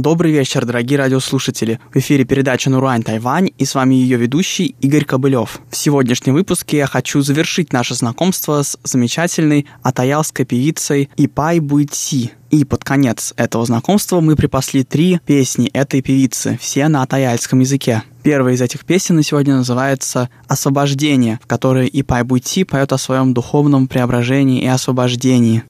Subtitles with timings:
[0.00, 1.78] Добрый вечер, дорогие радиослушатели.
[1.92, 5.60] В эфире передача «Нурань Тайвань» и с вами ее ведущий Игорь Кобылев.
[5.70, 12.30] В сегодняшнем выпуске я хочу завершить наше знакомство с замечательной атаялской певицей Ипай Буйти.
[12.48, 18.02] И под конец этого знакомства мы припасли три песни этой певицы, все на атаяльском языке.
[18.22, 23.34] Первая из этих песен на сегодня называется «Освобождение», в которой Ипай Буйти поет о своем
[23.34, 25.64] духовном преображении и освобождении.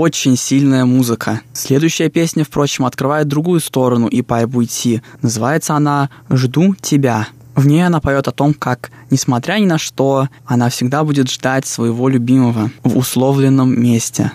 [0.00, 1.42] Очень сильная музыка.
[1.52, 5.02] Следующая песня, впрочем, открывает другую сторону и по уйти.
[5.20, 7.28] Называется она «Жду тебя».
[7.54, 11.66] В ней она поет о том, как, несмотря ни на что, она всегда будет ждать
[11.66, 14.32] своего любимого в условленном месте.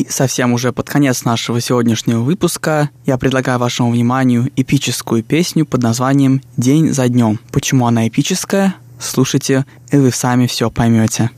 [0.00, 5.82] И совсем уже под конец нашего сегодняшнего выпуска я предлагаю вашему вниманию эпическую песню под
[5.82, 7.38] названием «День за днем».
[7.52, 8.76] Почему она эпическая?
[8.98, 11.28] Слушайте, и вы сами все поймете.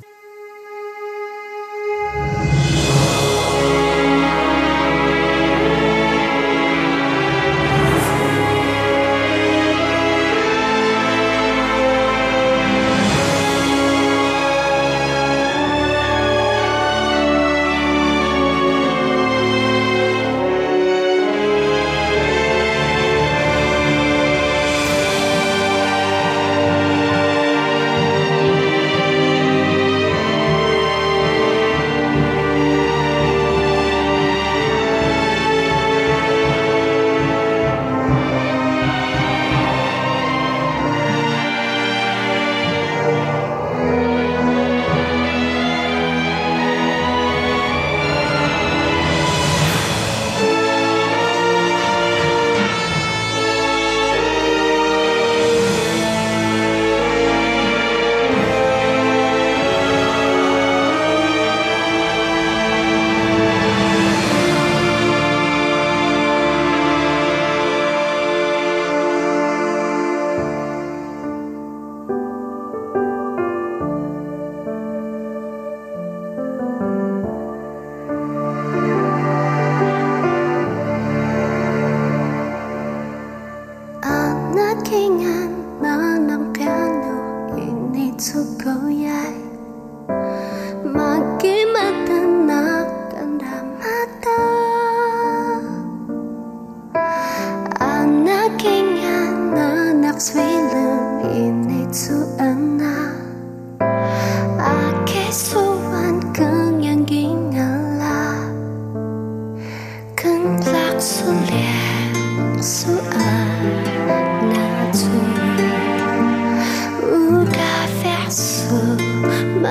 [88.22, 89.01] 足够。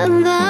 [0.04, 0.41] И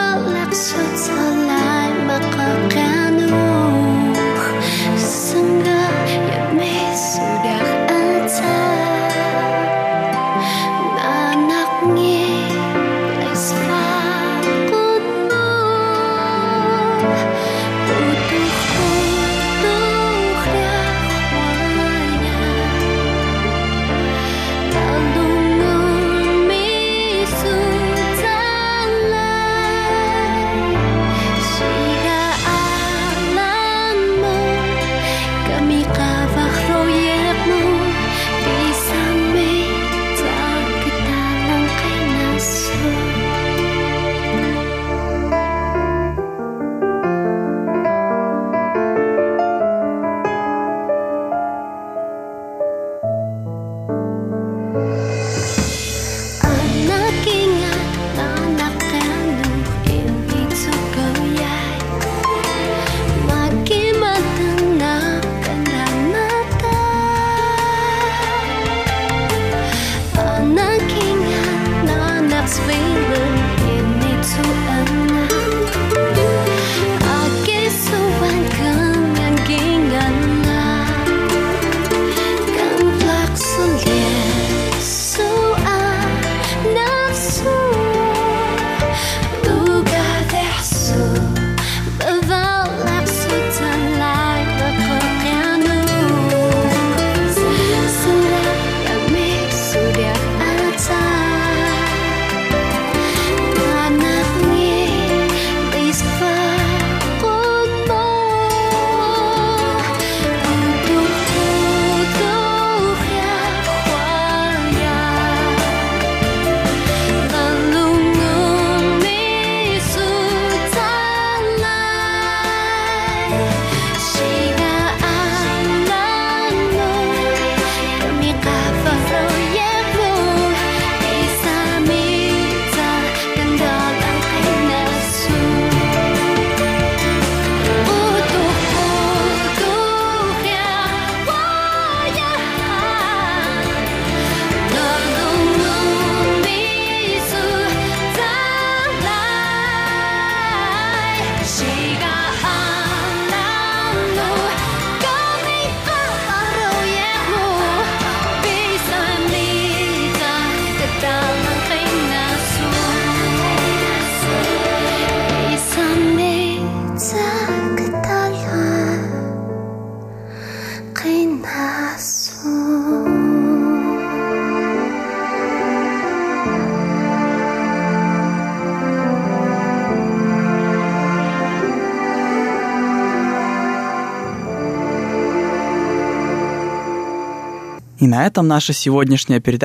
[188.12, 189.62] на этом наша сегодняшняя передача